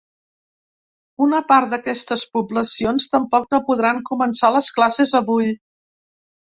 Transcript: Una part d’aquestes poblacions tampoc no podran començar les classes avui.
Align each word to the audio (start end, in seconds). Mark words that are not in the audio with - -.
Una 1.25 1.41
part 1.51 1.75
d’aquestes 1.75 2.25
poblacions 2.39 3.07
tampoc 3.15 3.49
no 3.57 3.63
podran 3.69 4.05
començar 4.13 4.53
les 4.59 4.75
classes 4.81 5.19
avui. 5.25 5.57